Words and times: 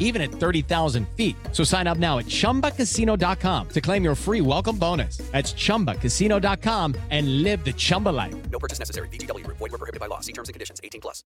even 0.00 0.22
at 0.22 0.30
30,000 0.30 1.06
feet. 1.10 1.36
So 1.52 1.62
sign 1.62 1.86
up 1.86 1.98
now 1.98 2.18
at 2.18 2.26
chumbacasino.com 2.26 3.68
to 3.68 3.80
claim 3.80 4.02
your 4.02 4.14
free 4.14 4.40
welcome 4.40 4.78
bonus. 4.78 5.18
That's 5.32 5.52
chumbacasino.com 5.52 6.94
and 7.10 7.42
live 7.42 7.64
the 7.64 7.74
Chumba 7.74 8.08
life. 8.08 8.34
No 8.50 8.58
purchase 8.58 8.78
necessary. 8.78 9.08
VGW 9.08 9.44
Group. 9.44 9.58
Void 9.58 9.72
were 9.72 9.78
prohibited 9.78 10.00
by 10.00 10.06
law. 10.06 10.20
See 10.20 10.32
terms 10.32 10.48
and 10.48 10.54
conditions. 10.54 10.80
18 10.82 11.02
plus. 11.02 11.22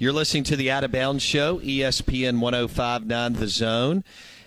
You're 0.00 0.12
listening 0.12 0.42
to 0.44 0.56
the 0.56 0.72
Out 0.72 0.82
of 0.82 0.90
Bounds 0.90 1.22
Show, 1.22 1.60
ESPN 1.60 2.40
1059 2.40 3.34
The 3.34 3.46
Zone. 3.46 4.04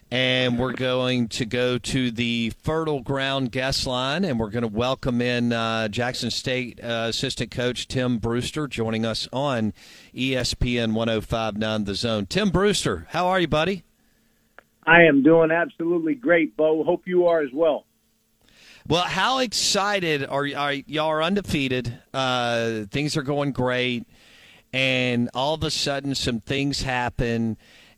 And 0.09 0.57
we're 0.57 0.71
going 0.71 1.27
to 1.29 1.45
go 1.45 1.77
to 1.77 2.11
the 2.11 2.53
Fertile 2.61 3.01
Ground 3.01 3.51
guest 3.51 3.85
line, 3.85 4.23
and 4.23 4.39
we're 4.39 4.49
going 4.49 4.61
to 4.61 4.69
welcome 4.69 5.21
in 5.21 5.51
uh, 5.51 5.89
Jackson 5.89 6.31
State 6.31 6.79
uh, 6.81 7.07
assistant 7.09 7.51
coach 7.51 7.89
Tim 7.89 8.17
Brewster 8.17 8.67
joining 8.67 9.05
us 9.05 9.27
on 9.33 9.73
ESPN 10.15 10.93
1059 10.93 11.83
The 11.83 11.95
Zone. 11.95 12.25
Tim 12.25 12.51
Brewster, 12.51 13.05
how 13.09 13.27
are 13.27 13.41
you, 13.41 13.49
buddy? 13.49 13.83
I 14.85 15.03
am 15.03 15.23
doing 15.23 15.51
absolutely 15.51 16.15
great, 16.15 16.55
Bo. 16.55 16.85
Hope 16.85 17.03
you 17.05 17.27
are 17.27 17.41
as 17.41 17.51
well. 17.53 17.85
Well, 18.87 19.03
how 19.03 19.39
excited 19.39 20.25
are, 20.25 20.45
you 20.45 20.55
are 20.55 20.71
y'all 20.71 21.09
are 21.09 21.21
undefeated? 21.21 21.99
Uh, 22.13 22.85
things 22.89 23.17
are 23.17 23.23
going 23.23 23.51
great, 23.51 24.05
and 24.71 25.29
all 25.33 25.55
of 25.55 25.63
a 25.63 25.71
sudden, 25.71 26.15
some 26.15 26.39
things 26.39 26.83
happen, 26.83 27.57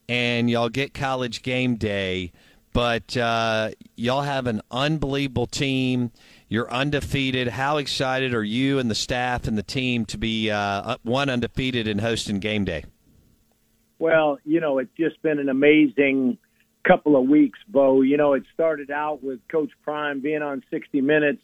and 0.09 0.49
y'all 0.49 0.69
get 0.69 0.93
college 0.93 1.43
game 1.43 1.75
day. 1.75 2.33
But 2.73 3.15
uh, 3.15 3.71
y'all 3.95 4.23
have 4.23 4.47
an 4.47 4.61
unbelievable 4.69 5.47
team. 5.47 6.11
You're 6.49 6.71
undefeated. 6.71 7.47
How 7.47 7.77
excited 7.77 8.33
are 8.33 8.43
you 8.43 8.79
and 8.79 8.89
the 8.89 8.95
staff 8.95 9.47
and 9.47 9.57
the 9.57 9.63
team 9.63 10.05
to 10.05 10.17
be 10.17 10.51
uh, 10.51 10.97
one 11.03 11.29
undefeated 11.29 11.87
and 11.87 12.01
hosting 12.01 12.39
game 12.39 12.65
day? 12.65 12.85
Well, 13.99 14.39
you 14.45 14.59
know, 14.59 14.79
it's 14.79 14.91
just 14.97 15.21
been 15.21 15.39
an 15.39 15.49
amazing 15.49 16.37
couple 16.87 17.15
of 17.15 17.27
weeks, 17.27 17.59
Bo. 17.67 18.01
You 18.01 18.17
know, 18.17 18.33
it 18.33 18.43
started 18.53 18.91
out 18.91 19.23
with 19.23 19.39
Coach 19.47 19.71
Prime 19.83 20.21
being 20.21 20.41
on 20.41 20.63
60 20.71 21.01
Minutes. 21.01 21.41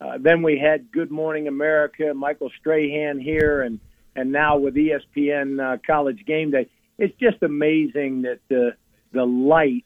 Uh, 0.00 0.18
then 0.20 0.42
we 0.42 0.58
had 0.58 0.92
Good 0.92 1.10
Morning 1.10 1.48
America, 1.48 2.12
Michael 2.14 2.50
Strahan 2.60 3.18
here, 3.18 3.62
and 3.62 3.80
and 4.14 4.32
now 4.32 4.56
with 4.58 4.74
ESPN 4.74 5.60
uh, 5.60 5.78
College 5.86 6.24
Game 6.26 6.50
Day. 6.50 6.68
It's 6.98 7.14
just 7.18 7.42
amazing 7.42 8.22
that 8.22 8.40
the 8.48 8.76
the 9.12 9.24
light 9.24 9.84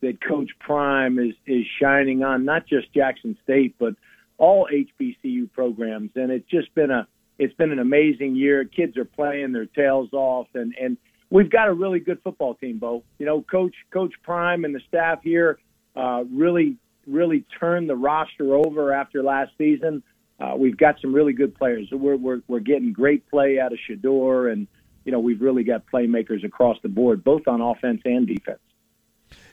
that 0.00 0.18
Coach 0.22 0.50
Prime 0.60 1.18
is 1.18 1.34
is 1.46 1.64
shining 1.80 2.22
on 2.22 2.44
not 2.44 2.66
just 2.66 2.92
Jackson 2.92 3.36
State 3.44 3.76
but 3.78 3.94
all 4.38 4.68
HBCU 4.72 5.52
programs, 5.52 6.10
and 6.16 6.30
it's 6.32 6.48
just 6.50 6.74
been 6.74 6.90
a 6.90 7.06
it's 7.38 7.54
been 7.54 7.72
an 7.72 7.78
amazing 7.78 8.36
year. 8.36 8.64
Kids 8.64 8.96
are 8.96 9.04
playing 9.04 9.52
their 9.52 9.66
tails 9.66 10.10
off, 10.12 10.48
and 10.54 10.74
and 10.80 10.96
we've 11.30 11.50
got 11.50 11.68
a 11.68 11.72
really 11.72 12.00
good 12.00 12.20
football 12.22 12.54
team, 12.54 12.78
Bo. 12.78 13.04
You 13.18 13.26
know, 13.26 13.42
Coach 13.42 13.74
Coach 13.92 14.14
Prime 14.22 14.64
and 14.64 14.74
the 14.74 14.80
staff 14.88 15.20
here 15.22 15.58
uh, 15.96 16.24
really 16.30 16.76
really 17.06 17.44
turned 17.58 17.88
the 17.88 17.96
roster 17.96 18.54
over 18.54 18.92
after 18.92 19.22
last 19.22 19.52
season. 19.58 20.02
Uh, 20.40 20.54
we've 20.56 20.76
got 20.76 20.96
some 21.00 21.14
really 21.14 21.32
good 21.32 21.54
players. 21.54 21.88
We're, 21.92 22.16
we're 22.16 22.40
we're 22.48 22.60
getting 22.60 22.92
great 22.92 23.28
play 23.30 23.58
out 23.60 23.72
of 23.72 23.78
Shedeur, 23.88 24.52
and 24.52 24.66
you 25.04 25.12
know 25.12 25.20
we've 25.20 25.40
really 25.40 25.64
got 25.64 25.84
playmakers 25.86 26.44
across 26.44 26.78
the 26.82 26.88
board, 26.88 27.24
both 27.24 27.48
on 27.48 27.60
offense 27.60 28.02
and 28.04 28.26
defense. 28.26 28.60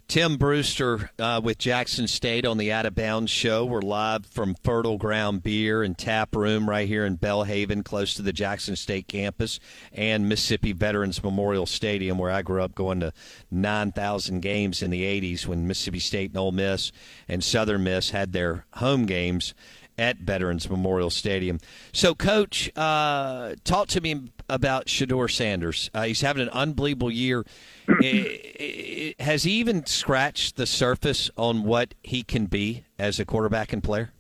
Tim 0.10 0.38
Brewster 0.38 1.12
uh, 1.20 1.40
with 1.44 1.60
Jackson 1.60 2.08
State 2.08 2.44
on 2.44 2.58
the 2.58 2.72
Out 2.72 2.88
of 2.88 2.96
Bounds 2.96 3.30
show. 3.30 3.64
We're 3.64 3.82
live 3.82 4.26
from 4.26 4.56
Fertile 4.64 4.98
Ground 4.98 5.44
Beer 5.44 5.84
and 5.84 5.96
Tap 5.96 6.36
Room 6.36 6.68
right 6.68 6.88
here 6.88 7.06
in 7.06 7.20
Belhaven, 7.20 7.86
close 7.86 8.16
to 8.16 8.24
the 8.24 8.34
Jackson 8.34 8.76
State 8.76 9.08
campus 9.08 9.60
and 9.94 10.28
Mississippi 10.28 10.72
Veterans 10.72 11.24
Memorial 11.24 11.68
Stadium, 11.68 12.18
where 12.18 12.32
I 12.32 12.42
grew 12.42 12.64
up 12.64 12.74
going 12.74 13.02
to 13.02 13.14
9,000 13.52 14.40
games 14.40 14.82
in 14.82 14.90
the 14.90 15.04
80s 15.04 15.46
when 15.46 15.68
Mississippi 15.68 16.00
State 16.00 16.32
and 16.32 16.40
Ole 16.40 16.54
Miss 16.54 16.92
and 17.28 17.44
Southern 17.44 17.84
Miss 17.84 18.10
had 18.10 18.34
their 18.34 18.66
home 18.78 19.06
games 19.06 19.54
at 20.00 20.18
Veterans 20.18 20.68
Memorial 20.72 21.12
Stadium. 21.12 21.60
So, 21.92 22.16
Coach, 22.16 22.72
uh, 22.76 23.54
talk 23.64 23.90
to 23.90 24.02
me 24.02 24.32
about 24.50 24.88
Shedeur 24.88 25.32
Sanders. 25.32 25.90
Uh, 25.94 26.04
he's 26.04 26.22
having 26.22 26.44
an 26.44 26.50
unbelievable 26.50 27.12
year. 27.12 27.46
Has 29.20 29.44
he 29.44 29.52
even 29.52 29.86
scratched 29.86 30.56
the 30.56 30.66
surface 30.66 31.30
on 31.38 31.64
what 31.64 31.94
he 32.04 32.24
can 32.24 32.48
be 32.48 32.84
as 32.98 33.20
a 33.20 33.26
quarterback 33.26 33.74
and 33.74 33.84
player? 33.84 34.12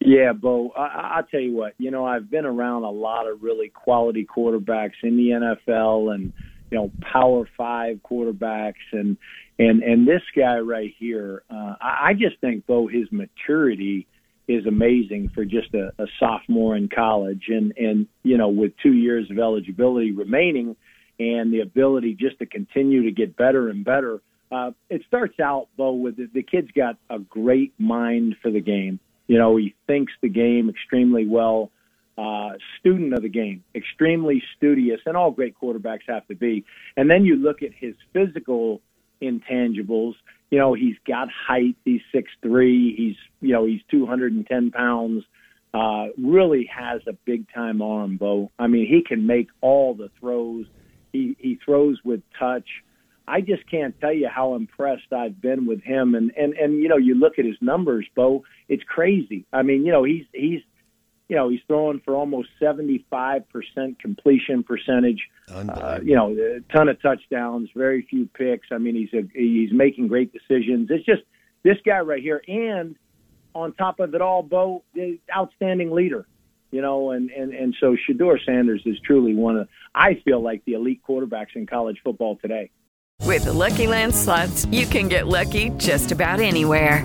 Yeah, 0.00 0.32
Bo. 0.32 0.70
I, 0.76 1.16
I'll 1.16 1.22
tell 1.22 1.40
you 1.40 1.54
what. 1.54 1.74
You 1.78 1.90
know, 1.90 2.04
I've 2.04 2.30
been 2.30 2.44
around 2.44 2.84
a 2.84 2.90
lot 2.90 3.26
of 3.26 3.42
really 3.42 3.68
quality 3.68 4.26
quarterbacks 4.26 5.02
in 5.02 5.16
the 5.16 5.56
NFL, 5.68 6.14
and 6.14 6.32
you 6.70 6.78
know, 6.78 6.90
Power 7.00 7.48
Five 7.56 8.00
quarterbacks, 8.08 8.74
and 8.92 9.16
and 9.58 9.82
and 9.82 10.06
this 10.06 10.22
guy 10.36 10.58
right 10.58 10.92
here. 10.98 11.42
Uh, 11.48 11.76
I, 11.80 12.08
I 12.08 12.12
just 12.12 12.38
think, 12.40 12.66
Bo, 12.66 12.86
his 12.86 13.10
maturity 13.10 14.06
is 14.46 14.66
amazing 14.66 15.30
for 15.34 15.44
just 15.44 15.72
a, 15.74 15.92
a 15.98 16.06
sophomore 16.18 16.76
in 16.76 16.88
college, 16.88 17.44
and 17.48 17.72
and 17.76 18.06
you 18.22 18.36
know, 18.36 18.48
with 18.48 18.72
two 18.82 18.92
years 18.92 19.30
of 19.30 19.38
eligibility 19.38 20.12
remaining, 20.12 20.76
and 21.18 21.52
the 21.52 21.60
ability 21.60 22.14
just 22.14 22.38
to 22.38 22.46
continue 22.46 23.04
to 23.04 23.10
get 23.10 23.36
better 23.36 23.68
and 23.68 23.84
better. 23.84 24.20
Uh, 24.52 24.70
it 24.88 25.02
starts 25.08 25.40
out 25.40 25.68
though 25.76 25.94
with 25.94 26.16
the, 26.16 26.28
the 26.32 26.42
kid's 26.42 26.70
got 26.72 26.96
a 27.10 27.18
great 27.18 27.72
mind 27.78 28.36
for 28.42 28.50
the 28.50 28.60
game. 28.60 29.00
You 29.26 29.38
know, 29.38 29.56
he 29.56 29.74
thinks 29.86 30.12
the 30.20 30.28
game 30.28 30.68
extremely 30.68 31.26
well. 31.26 31.70
Uh, 32.16 32.50
student 32.78 33.12
of 33.12 33.22
the 33.22 33.28
game, 33.28 33.64
extremely 33.74 34.40
studious, 34.56 35.00
and 35.04 35.16
all 35.16 35.32
great 35.32 35.56
quarterbacks 35.60 36.02
have 36.06 36.24
to 36.28 36.36
be. 36.36 36.64
And 36.96 37.10
then 37.10 37.24
you 37.24 37.34
look 37.34 37.62
at 37.62 37.72
his 37.72 37.96
physical 38.12 38.80
intangibles. 39.20 40.14
You 40.54 40.60
know, 40.60 40.72
he's 40.72 40.94
got 41.04 41.26
height. 41.32 41.74
He's 41.84 42.00
six 42.12 42.30
three. 42.40 42.94
He's 42.96 43.16
you 43.40 43.52
know 43.52 43.66
he's 43.66 43.80
two 43.90 44.06
hundred 44.06 44.34
and 44.34 44.46
ten 44.46 44.70
pounds. 44.70 45.24
Uh, 45.74 46.10
really 46.16 46.70
has 46.72 47.00
a 47.08 47.12
big 47.24 47.52
time 47.52 47.82
arm, 47.82 48.18
Bo. 48.18 48.52
I 48.56 48.68
mean, 48.68 48.86
he 48.86 49.02
can 49.02 49.26
make 49.26 49.48
all 49.60 49.94
the 49.94 50.10
throws. 50.20 50.66
He 51.12 51.36
he 51.40 51.58
throws 51.64 51.98
with 52.04 52.20
touch. 52.38 52.68
I 53.26 53.40
just 53.40 53.68
can't 53.68 54.00
tell 54.00 54.12
you 54.12 54.28
how 54.32 54.54
impressed 54.54 55.12
I've 55.12 55.42
been 55.42 55.66
with 55.66 55.82
him. 55.82 56.14
And 56.14 56.30
and 56.36 56.54
and 56.54 56.80
you 56.80 56.88
know, 56.88 56.98
you 56.98 57.16
look 57.16 57.40
at 57.40 57.44
his 57.44 57.56
numbers, 57.60 58.06
Bo. 58.14 58.44
It's 58.68 58.84
crazy. 58.84 59.46
I 59.52 59.62
mean, 59.62 59.84
you 59.84 59.90
know, 59.90 60.04
he's 60.04 60.26
he's 60.32 60.60
you 61.28 61.36
know 61.36 61.48
he's 61.48 61.60
throwing 61.66 62.00
for 62.04 62.14
almost 62.14 62.48
seventy 62.58 63.04
five 63.10 63.48
percent 63.48 63.98
completion 63.98 64.62
percentage. 64.62 65.22
Uh, 65.48 66.00
you 66.02 66.14
know, 66.14 66.32
a 66.32 66.60
ton 66.72 66.88
of 66.88 67.00
touchdowns, 67.00 67.68
very 67.74 68.02
few 68.02 68.26
picks. 68.26 68.68
I 68.70 68.78
mean, 68.78 68.94
he's 68.94 69.12
a, 69.12 69.22
he's 69.34 69.72
making 69.72 70.08
great 70.08 70.32
decisions. 70.32 70.88
It's 70.90 71.04
just 71.04 71.22
this 71.62 71.78
guy 71.84 72.00
right 72.00 72.22
here, 72.22 72.42
and 72.46 72.96
on 73.54 73.72
top 73.74 74.00
of 74.00 74.14
it 74.14 74.20
all, 74.20 74.42
Bo, 74.42 74.82
the 74.94 75.18
outstanding 75.34 75.92
leader. 75.92 76.26
you 76.74 76.82
know, 76.82 77.12
and, 77.12 77.30
and, 77.30 77.54
and 77.54 77.76
so 77.78 77.94
Shedeur 77.94 78.36
Sanders 78.44 78.82
is 78.84 78.98
truly 78.98 79.32
one 79.32 79.56
of, 79.56 79.68
I 79.94 80.20
feel 80.24 80.42
like 80.42 80.64
the 80.64 80.72
elite 80.72 81.02
quarterbacks 81.08 81.54
in 81.54 81.66
college 81.66 82.00
football 82.02 82.34
today. 82.42 82.72
With 83.22 83.44
the 83.44 83.52
Lucky 83.52 83.86
Land 83.86 84.12
slots, 84.12 84.66
you 84.66 84.84
can 84.84 85.06
get 85.06 85.28
lucky 85.28 85.70
just 85.76 86.10
about 86.10 86.40
anywhere. 86.40 87.04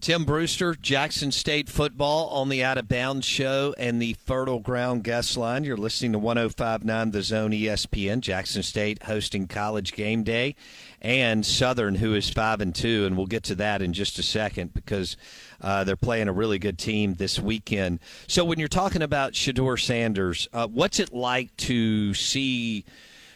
Tim 0.00 0.24
Brewster, 0.24 0.74
Jackson 0.74 1.32
State 1.32 1.68
football 1.70 2.28
on 2.28 2.50
the 2.50 2.62
Out 2.62 2.76
of 2.76 2.86
Bounds 2.86 3.26
show 3.26 3.74
and 3.78 4.00
the 4.00 4.12
Fertile 4.12 4.60
Ground 4.60 5.02
guest 5.02 5.36
line. 5.36 5.64
You're 5.64 5.76
listening 5.78 6.12
to 6.12 6.18
1059 6.18 7.10
The 7.10 7.22
Zone 7.22 7.50
ESPN. 7.50 8.20
Jackson 8.20 8.62
State 8.62 9.04
hosting 9.04 9.48
college 9.48 9.94
game 9.94 10.22
day 10.22 10.54
and 11.00 11.44
Southern, 11.46 11.94
who 11.94 12.14
is 12.14 12.28
5 12.28 12.60
and 12.60 12.74
2. 12.74 13.06
And 13.06 13.16
we'll 13.16 13.26
get 13.26 13.42
to 13.44 13.54
that 13.56 13.80
in 13.80 13.94
just 13.94 14.18
a 14.18 14.22
second 14.22 14.74
because 14.74 15.16
uh, 15.62 15.82
they're 15.84 15.96
playing 15.96 16.28
a 16.28 16.32
really 16.32 16.58
good 16.58 16.78
team 16.78 17.14
this 17.14 17.40
weekend. 17.40 17.98
So 18.26 18.44
when 18.44 18.58
you're 18.58 18.68
talking 18.68 19.02
about 19.02 19.32
Shedeur 19.32 19.82
Sanders, 19.82 20.46
uh, 20.52 20.68
what's 20.68 21.00
it 21.00 21.14
like 21.14 21.56
to 21.56 22.12
see 22.12 22.84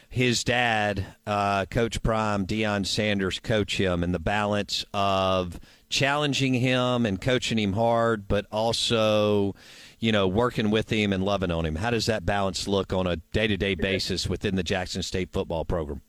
his 0.09 0.43
dad, 0.43 1.05
uh, 1.25 1.65
Coach 1.65 2.03
Prime, 2.03 2.45
Deion 2.45 2.85
Sanders, 2.85 3.39
coach 3.39 3.77
him 3.77 4.03
and 4.03 4.13
the 4.13 4.19
balance 4.19 4.85
of 4.93 5.59
challenging 5.91 6.53
him 6.53 7.05
and 7.05 7.21
coaching 7.21 7.59
him 7.59 7.73
hard, 7.73 8.27
but 8.27 8.45
also, 8.51 9.53
you 9.99 10.11
know, 10.11 10.27
working 10.27 10.71
with 10.71 10.89
him 10.89 11.13
and 11.13 11.23
loving 11.23 11.51
on 11.51 11.65
him? 11.65 11.75
How 11.75 11.91
does 11.91 12.07
that 12.07 12.25
balance 12.25 12.67
look 12.67 12.93
on 12.93 13.05
a 13.05 13.17
day 13.17 13.47
to 13.47 13.57
day 13.57 13.75
basis 13.75 14.27
within 14.27 14.55
the 14.55 14.63
Jackson 14.63 15.03
State 15.03 15.31
football 15.31 15.65
program? 15.65 16.01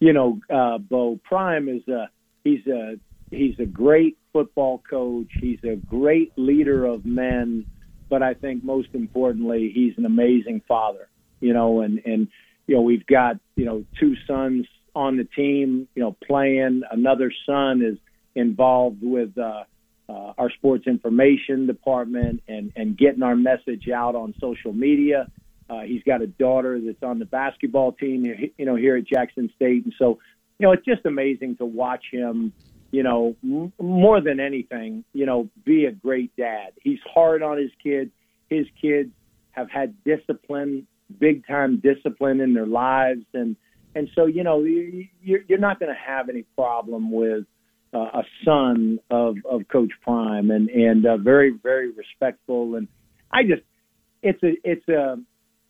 You 0.00 0.12
know, 0.12 0.40
uh, 0.48 0.78
Bo 0.78 1.18
Prime 1.24 1.68
is 1.68 1.86
a 1.88 2.08
he's 2.44 2.66
a 2.66 2.94
he's 3.30 3.58
a 3.58 3.66
great 3.66 4.16
football 4.32 4.82
coach. 4.88 5.28
He's 5.40 5.58
a 5.64 5.76
great 5.76 6.32
leader 6.36 6.86
of 6.86 7.04
men, 7.04 7.66
but 8.08 8.22
I 8.22 8.34
think 8.34 8.62
most 8.62 8.88
importantly, 8.94 9.72
he's 9.74 9.94
an 9.98 10.06
amazing 10.06 10.62
father. 10.68 11.08
You 11.40 11.52
know, 11.52 11.80
and 11.80 12.00
and 12.04 12.28
you 12.66 12.76
know 12.76 12.82
we've 12.82 13.06
got 13.06 13.36
you 13.56 13.64
know 13.64 13.84
two 13.98 14.14
sons 14.26 14.66
on 14.94 15.16
the 15.16 15.24
team. 15.24 15.88
You 15.94 16.02
know, 16.02 16.16
playing. 16.26 16.82
Another 16.90 17.32
son 17.44 17.82
is 17.82 17.98
involved 18.38 18.98
with 19.02 19.36
uh, 19.36 19.64
uh, 20.08 20.32
our 20.38 20.50
sports 20.50 20.86
information 20.86 21.66
department 21.66 22.42
and 22.48 22.72
and 22.76 22.96
getting 22.96 23.22
our 23.22 23.36
message 23.36 23.88
out 23.88 24.14
on 24.14 24.34
social 24.40 24.72
media. 24.72 25.28
Uh, 25.68 25.80
he's 25.80 26.02
got 26.02 26.22
a 26.22 26.26
daughter 26.26 26.80
that's 26.80 27.02
on 27.02 27.18
the 27.18 27.26
basketball 27.26 27.92
team, 27.92 28.24
you 28.56 28.64
know, 28.64 28.74
here 28.74 28.96
at 28.96 29.04
Jackson 29.06 29.50
State, 29.54 29.84
and 29.84 29.92
so 29.98 30.18
you 30.58 30.66
know 30.66 30.72
it's 30.72 30.84
just 30.84 31.04
amazing 31.04 31.56
to 31.56 31.66
watch 31.66 32.04
him 32.10 32.52
you 32.90 33.02
know, 33.02 33.36
m- 33.44 33.72
more 33.78 34.20
than 34.20 34.40
anything, 34.40 35.04
you 35.12 35.26
know, 35.26 35.48
be 35.64 35.84
a 35.84 35.92
great 35.92 36.34
dad. 36.36 36.72
He's 36.82 37.00
hard 37.12 37.42
on 37.42 37.58
his 37.58 37.70
kids. 37.82 38.10
His 38.48 38.66
kids 38.80 39.10
have 39.52 39.70
had 39.70 40.02
discipline, 40.04 40.86
big 41.18 41.46
time 41.46 41.80
discipline 41.80 42.40
in 42.40 42.54
their 42.54 42.66
lives, 42.66 43.24
and 43.34 43.56
and 43.94 44.08
so 44.14 44.26
you 44.26 44.42
know 44.42 44.62
you're 44.62 45.42
you're 45.46 45.58
not 45.58 45.80
going 45.80 45.92
to 45.92 46.00
have 46.00 46.28
any 46.28 46.42
problem 46.56 47.10
with 47.10 47.44
uh, 47.92 47.98
a 47.98 48.22
son 48.44 48.98
of 49.10 49.36
of 49.48 49.68
Coach 49.68 49.92
Prime, 50.02 50.50
and 50.50 50.68
and 50.68 51.06
uh, 51.06 51.16
very 51.16 51.50
very 51.62 51.90
respectful, 51.90 52.74
and 52.76 52.88
I 53.30 53.42
just 53.42 53.62
it's 54.22 54.42
a 54.42 54.52
it's 54.64 54.88
a 54.88 55.16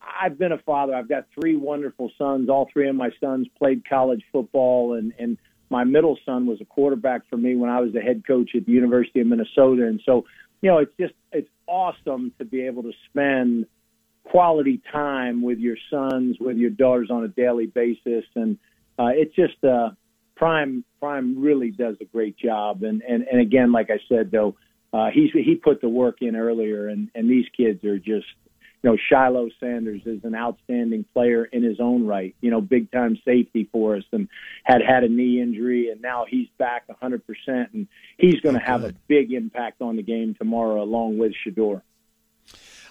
I've 0.00 0.38
been 0.38 0.52
a 0.52 0.58
father. 0.58 0.94
I've 0.94 1.08
got 1.08 1.26
three 1.38 1.56
wonderful 1.56 2.10
sons. 2.18 2.48
All 2.48 2.68
three 2.72 2.88
of 2.88 2.96
my 2.96 3.10
sons 3.20 3.46
played 3.58 3.88
college 3.88 4.22
football, 4.32 4.94
and 4.94 5.12
and 5.18 5.38
my 5.70 5.84
middle 5.84 6.18
son 6.24 6.46
was 6.46 6.60
a 6.60 6.64
quarterback 6.64 7.22
for 7.28 7.36
me 7.36 7.56
when 7.56 7.70
I 7.70 7.80
was 7.80 7.92
the 7.92 8.00
head 8.00 8.26
coach 8.26 8.50
at 8.54 8.66
the 8.66 8.72
University 8.72 9.20
of 9.20 9.26
Minnesota. 9.26 9.86
And 9.86 10.00
so, 10.04 10.24
you 10.62 10.70
know, 10.70 10.78
it's 10.78 10.92
just 10.98 11.14
it's 11.32 11.48
awesome 11.66 12.32
to 12.38 12.44
be 12.44 12.62
able 12.62 12.82
to 12.84 12.92
spend 13.10 13.66
quality 14.24 14.80
time 14.92 15.42
with 15.42 15.58
your 15.58 15.76
sons, 15.90 16.36
with 16.40 16.56
your 16.56 16.70
daughters 16.70 17.10
on 17.10 17.24
a 17.24 17.28
daily 17.28 17.66
basis. 17.66 18.24
And 18.34 18.58
uh, 18.98 19.10
it's 19.12 19.34
just 19.34 19.62
uh, 19.64 19.90
Prime 20.36 20.84
Prime 21.00 21.40
really 21.40 21.70
does 21.70 21.96
a 22.00 22.04
great 22.04 22.36
job. 22.36 22.82
And 22.82 23.02
and 23.02 23.22
and 23.22 23.40
again, 23.40 23.72
like 23.72 23.90
I 23.90 23.98
said 24.08 24.30
though, 24.30 24.56
uh, 24.92 25.10
he's 25.12 25.30
he 25.32 25.56
put 25.56 25.80
the 25.80 25.88
work 25.88 26.22
in 26.22 26.36
earlier, 26.36 26.88
and 26.88 27.10
and 27.14 27.30
these 27.30 27.46
kids 27.56 27.84
are 27.84 27.98
just 27.98 28.26
you 28.82 28.90
know, 28.90 28.96
Shiloh 29.08 29.48
Sanders 29.58 30.02
is 30.06 30.22
an 30.22 30.36
outstanding 30.36 31.04
player 31.12 31.44
in 31.44 31.64
his 31.64 31.80
own 31.80 32.06
right. 32.06 32.34
You 32.40 32.50
know, 32.50 32.60
big 32.60 32.92
time 32.92 33.18
safety 33.24 33.68
for 33.72 33.96
us, 33.96 34.04
and 34.12 34.28
had 34.62 34.82
had 34.86 35.02
a 35.02 35.08
knee 35.08 35.40
injury, 35.40 35.90
and 35.90 36.00
now 36.00 36.26
he's 36.28 36.48
back 36.58 36.88
100 36.88 37.26
percent, 37.26 37.72
and 37.72 37.88
he's 38.18 38.40
going 38.40 38.54
to 38.54 38.64
have 38.64 38.84
a 38.84 38.94
big 39.08 39.32
impact 39.32 39.82
on 39.82 39.96
the 39.96 40.02
game 40.02 40.34
tomorrow, 40.38 40.82
along 40.82 41.18
with 41.18 41.32
Shedeur. 41.44 41.82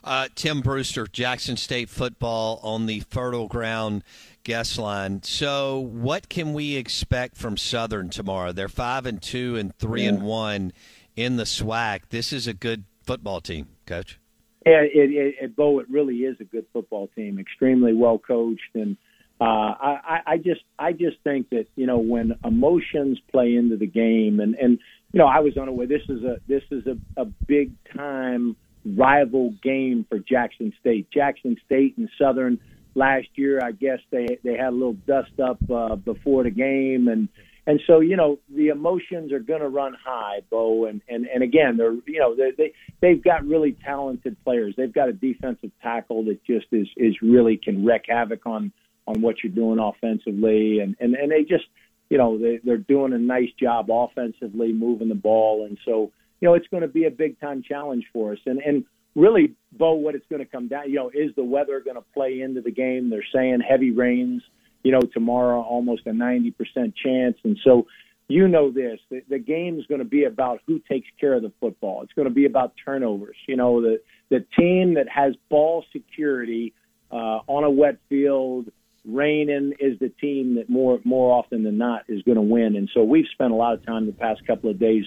Uh, 0.08 0.30
Tim 0.36 0.62
Brewster, 0.62 1.06
Jackson 1.06 1.58
State 1.58 1.90
football 1.90 2.62
on 2.64 2.86
the 2.86 3.02
Fertile 3.10 3.50
Ground 3.50 4.06
guest 4.46 4.80
line. 4.80 5.22
So, 5.24 5.80
what 5.80 6.30
can 6.30 6.54
we 6.54 6.78
expect 6.78 7.36
from 7.36 7.58
Southern 7.58 8.10
tomorrow? 8.10 8.54
They're 8.54 8.70
five 8.70 9.06
and 9.06 9.22
two 9.22 9.58
and 9.58 9.76
three 9.76 10.04
yeah. 10.04 10.10
and 10.12 10.24
one 10.24 10.72
in 11.18 11.36
the 11.36 11.44
SWAC. 11.44 12.04
This 12.08 12.32
is 12.32 12.48
a 12.48 12.54
good 12.54 12.86
football 13.04 13.42
team, 13.42 13.68
Coach. 13.86 14.18
Yeah, 14.66 14.80
it, 14.80 15.12
it, 15.12 15.36
it, 15.42 15.56
Bo, 15.58 15.80
it 15.80 15.90
really 15.90 16.20
is 16.20 16.38
a 16.40 16.46
good 16.46 16.68
football 16.72 17.10
team, 17.14 17.38
extremely 17.38 17.94
well 17.94 18.18
coached, 18.18 18.76
and 18.76 18.96
uh, 19.42 19.44
I, 19.44 20.20
I 20.26 20.38
just, 20.38 20.62
I 20.80 20.94
just 20.94 21.18
think 21.26 21.50
that 21.50 21.66
you 21.76 21.86
know 21.86 21.98
when 21.98 22.34
emotions 22.46 23.20
play 23.30 23.56
into 23.56 23.76
the 23.76 23.88
game, 23.88 24.40
and 24.40 24.56
and 24.56 24.80
you 25.12 25.18
know 25.18 25.28
I 25.28 25.42
was 25.42 25.58
unaware 25.58 25.86
this 25.86 26.04
is 26.08 26.24
a 26.24 26.38
this 26.48 26.64
is 26.72 26.88
a, 26.88 26.98
a 27.22 27.26
big 27.26 27.74
time 27.94 28.56
rival 28.86 29.54
game 29.62 30.06
for 30.10 30.20
Jackson 30.20 30.74
State. 30.80 31.10
Jackson 31.12 31.58
State 31.66 31.98
and 31.98 32.10
Southern 32.18 32.60
last 32.96 33.28
year, 33.36 33.60
I 33.64 33.72
guess 33.72 34.00
they 34.12 34.40
they 34.44 34.56
had 34.56 34.70
a 34.70 34.72
little 34.72 34.98
dust 35.06 35.40
up 35.40 35.60
uh, 35.70 35.96
before 35.96 36.44
the 36.44 36.52
game, 36.52 37.08
and 37.08 37.30
and 37.68 37.82
so, 37.86 38.00
you 38.00 38.16
know, 38.16 38.40
the 38.50 38.70
emotions 38.70 39.34
are 39.34 39.40
going 39.40 39.60
to 39.60 39.68
run 39.68 39.94
high, 39.94 40.40
Bo. 40.50 40.86
And, 40.86 41.02
and, 41.10 41.26
and 41.26 41.44
again, 41.44 41.76
they're, 41.76 41.98
you 42.06 42.18
know, 42.18 42.34
they, 42.34 42.52
they, 42.58 42.74
they've 43.02 43.22
got 43.22 43.46
really 43.46 43.74
talented 43.74 44.38
players. 44.46 44.74
They've 44.78 44.92
got 44.92 45.10
a 45.10 45.14
defensive 45.14 45.72
tackle 45.84 46.24
that 46.26 46.42
just 46.46 46.68
is, 46.72 46.88
is 46.96 47.22
really 47.22 47.58
can 47.58 47.84
wreak 47.86 48.06
havoc 48.08 48.46
on, 48.46 48.72
on 49.06 49.20
what 49.20 49.44
you're 49.44 49.52
doing 49.52 49.80
offensively. 49.80 50.80
And, 50.80 50.96
and, 51.02 51.14
and 51.16 51.30
they 51.30 51.42
just, 51.42 51.66
you 52.10 52.18
know, 52.18 52.38
they, 52.38 52.62
they're 52.64 52.78
doing 52.78 53.12
a 53.12 53.18
nice 53.18 53.52
job 53.60 53.88
offensively, 53.92 54.72
moving 54.72 55.10
the 55.10 55.16
ball. 55.16 55.66
And 55.66 55.78
so, 55.84 56.14
you 56.40 56.48
know, 56.48 56.54
it's 56.54 56.68
going 56.68 56.82
to 56.82 56.88
be 56.88 57.06
a 57.06 57.12
big 57.12 57.40
time 57.40 57.64
challenge 57.64 58.06
for 58.14 58.34
us. 58.34 58.40
And, 58.46 58.60
and 58.60 58.86
really, 59.16 59.56
Bo, 59.72 59.94
what 59.94 60.16
it's 60.16 60.26
going 60.30 60.44
to 60.44 60.50
come 60.50 60.68
down, 60.68 60.90
you 60.90 60.96
know, 60.96 61.10
is 61.14 61.36
the 61.36 61.44
weather 61.44 61.80
going 61.80 61.96
to 61.96 62.06
play 62.14 62.42
into 62.42 62.62
the 62.62 62.72
game? 62.72 63.10
They're 63.10 63.26
saying 63.34 63.60
heavy 63.68 63.92
rains 63.92 64.44
you 64.88 64.94
know, 64.94 65.02
tomorrow 65.02 65.62
almost 65.62 66.04
a 66.06 66.12
90% 66.12 66.54
chance. 66.96 67.36
And 67.44 67.58
so, 67.62 67.88
you 68.30 68.48
know 68.48 68.72
this, 68.72 69.00
the, 69.10 69.22
the 69.30 69.38
game 69.40 69.80
is 69.80 69.86
going 69.86 70.00
to 70.00 70.06
be 70.06 70.24
about 70.24 70.60
who 70.66 70.80
takes 70.80 71.08
care 71.20 71.34
of 71.34 71.42
the 71.42 71.52
football. 71.60 72.04
It's 72.04 72.14
going 72.14 72.28
to 72.28 72.34
be 72.34 72.46
about 72.46 72.74
turnovers. 72.84 73.36
You 73.48 73.56
know, 73.58 73.82
the 73.82 74.02
the 74.30 74.46
team 74.58 74.96
that 74.96 75.08
has 75.08 75.34
ball 75.50 75.86
security 75.94 76.74
uh, 77.10 77.40
on 77.48 77.64
a 77.64 77.70
wet 77.70 77.98
field, 78.10 78.70
raining, 79.06 79.74
is 79.80 79.98
the 80.00 80.10
team 80.10 80.56
that 80.56 80.70
more 80.70 81.00
more 81.06 81.38
often 81.38 81.64
than 81.64 81.78
not 81.78 82.04
is 82.10 82.22
going 82.24 82.36
to 82.36 82.42
win. 82.42 82.76
And 82.76 82.90
so 82.94 83.04
we've 83.04 83.28
spent 83.32 83.52
a 83.52 83.56
lot 83.56 83.74
of 83.74 83.86
time 83.86 84.06
the 84.06 84.12
past 84.12 84.46
couple 84.46 84.70
of 84.70 84.78
days 84.78 85.06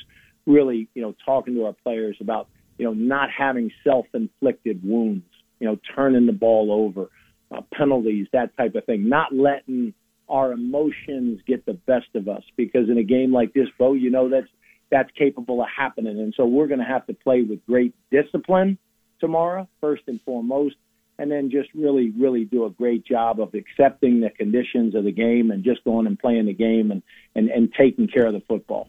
really, 0.50 0.88
you 0.94 1.02
know, 1.02 1.14
talking 1.24 1.54
to 1.54 1.66
our 1.66 1.74
players 1.84 2.16
about 2.20 2.48
you 2.78 2.84
know 2.84 2.92
not 2.92 3.30
having 3.30 3.70
self-inflicted 3.84 4.82
wounds 4.84 5.24
you 5.60 5.66
know, 5.66 5.78
turning 5.94 6.26
the 6.26 6.32
ball 6.32 6.72
over, 6.72 7.10
uh, 7.54 7.60
penalties, 7.72 8.26
that 8.32 8.56
type 8.56 8.74
of 8.74 8.84
thing. 8.86 9.08
Not 9.08 9.32
letting 9.32 9.94
our 10.28 10.52
emotions 10.52 11.40
get 11.46 11.66
the 11.66 11.74
best 11.74 12.08
of 12.14 12.28
us 12.28 12.42
because 12.56 12.88
in 12.88 12.98
a 12.98 13.04
game 13.04 13.32
like 13.32 13.52
this, 13.52 13.68
Bo, 13.78 13.92
you 13.92 14.10
know 14.10 14.28
that's 14.28 14.48
that's 14.90 15.10
capable 15.16 15.62
of 15.62 15.68
happening, 15.68 16.18
and 16.18 16.34
so 16.36 16.46
we're 16.46 16.66
going 16.66 16.80
to 16.80 16.84
have 16.84 17.06
to 17.06 17.14
play 17.14 17.42
with 17.42 17.64
great 17.66 17.94
discipline 18.10 18.76
tomorrow, 19.20 19.68
first 19.80 20.02
and 20.08 20.20
foremost, 20.22 20.74
and 21.16 21.30
then 21.30 21.48
just 21.48 21.68
really, 21.74 22.10
really 22.10 22.44
do 22.44 22.64
a 22.64 22.70
great 22.70 23.04
job 23.04 23.38
of 23.38 23.54
accepting 23.54 24.20
the 24.20 24.30
conditions 24.30 24.96
of 24.96 25.04
the 25.04 25.12
game 25.12 25.52
and 25.52 25.62
just 25.62 25.84
going 25.84 26.08
and 26.08 26.18
playing 26.18 26.46
the 26.46 26.54
game 26.54 26.90
and 26.90 27.02
and, 27.36 27.50
and 27.50 27.72
taking 27.74 28.08
care 28.08 28.26
of 28.26 28.32
the 28.32 28.42
football. 28.48 28.88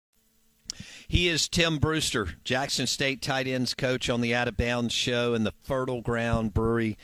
He 1.11 1.27
is 1.27 1.49
Tim 1.49 1.77
Brewster, 1.77 2.35
Jackson 2.45 2.87
State 2.87 3.21
tight 3.21 3.45
ends 3.45 3.73
coach 3.73 4.09
on 4.09 4.21
the 4.21 4.33
Out 4.33 4.47
of 4.47 4.55
Bounds 4.55 4.93
show 4.93 5.33
and 5.33 5.45
the 5.45 5.51
Fertile 5.61 6.01
Ground 6.01 6.53
Brewery 6.53 6.97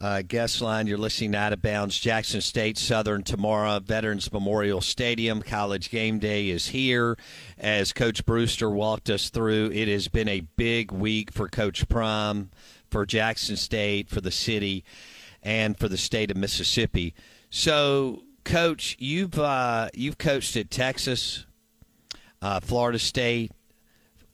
uh, 0.00 0.22
guest 0.22 0.60
line. 0.60 0.88
You're 0.88 0.98
listening 0.98 1.30
to 1.30 1.38
Out 1.38 1.52
of 1.52 1.62
Bounds, 1.62 1.96
Jackson 1.96 2.40
State 2.40 2.76
Southern 2.76 3.22
tomorrow, 3.22 3.78
Veterans 3.78 4.32
Memorial 4.32 4.80
Stadium. 4.80 5.42
College 5.42 5.90
game 5.90 6.18
day 6.18 6.48
is 6.48 6.66
here. 6.66 7.16
As 7.56 7.92
Coach 7.92 8.26
Brewster 8.26 8.68
walked 8.68 9.08
us 9.08 9.30
through, 9.30 9.70
it 9.70 9.86
has 9.86 10.08
been 10.08 10.28
a 10.28 10.40
big 10.40 10.90
week 10.90 11.30
for 11.30 11.48
Coach 11.48 11.88
Prime, 11.88 12.50
for 12.90 13.06
Jackson 13.06 13.54
State, 13.54 14.08
for 14.08 14.20
the 14.20 14.32
city, 14.32 14.84
and 15.40 15.78
for 15.78 15.86
the 15.86 15.96
state 15.96 16.32
of 16.32 16.36
Mississippi. 16.36 17.14
So, 17.48 18.24
Coach, 18.42 18.96
you've 18.98 19.38
uh, 19.38 19.88
you've 19.94 20.18
coached 20.18 20.56
at 20.56 20.68
Texas, 20.68 21.46
uh, 22.42 22.60
Florida 22.60 22.98
State, 22.98 23.52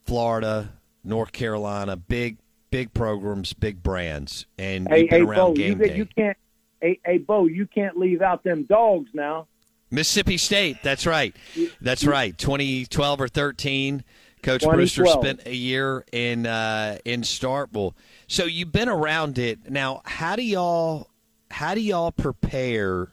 Florida, 0.05 0.73
North 1.05 1.31
Carolina, 1.31 1.97
big 1.97 2.39
big 2.71 2.93
programs, 2.93 3.53
big 3.53 3.83
brands, 3.83 4.47
and 4.59 4.89
hey, 4.89 5.03
you've 5.03 5.11
been 5.11 5.21
hey, 5.21 5.27
around 5.27 5.55
Bo, 5.55 5.61
you, 5.61 5.85
you 5.95 6.07
can't. 6.07 6.37
Hey, 6.81 7.01
hey, 7.05 7.19
Bo, 7.19 7.47
you 7.47 7.67
can't 7.67 7.99
leave 7.99 8.23
out 8.23 8.43
them 8.43 8.65
dogs 8.65 9.11
now. 9.13 9.47
Mississippi 9.91 10.37
State, 10.37 10.77
that's 10.83 11.07
right, 11.07 11.35
that's 11.81 12.05
right. 12.05 12.37
2012 12.37 13.21
or 13.21 13.29
13, 13.29 14.05
Coach 14.43 14.63
Brewster 14.63 15.07
spent 15.07 15.47
a 15.47 15.55
year 15.55 16.05
in 16.13 16.47
uh, 16.47 16.99
in 17.05 17.23
Starkville. 17.23 17.95
So 18.27 18.45
you've 18.45 18.73
been 18.73 18.89
around 18.89 19.39
it 19.39 19.71
now. 19.71 20.03
How 20.05 20.37
do 20.37 20.43
y'all 20.43 21.09
how 21.51 21.75
do 21.75 21.81
y'all 21.81 22.13
prepare 22.13 23.13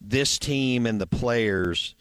this 0.00 0.38
team 0.38 0.86
and 0.86 1.00
the 1.00 1.06
players? 1.06 1.94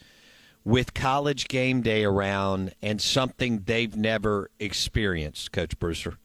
With 0.63 0.94
college 0.94 1.48
game 1.48 1.82
day 1.82 2.04
around 2.04 2.74
and 2.82 3.01
something 3.01 3.63
they've 3.66 3.96
never 3.96 4.50
experienced, 4.60 5.51
Coach 5.51 5.78
Brewster. 5.80 6.16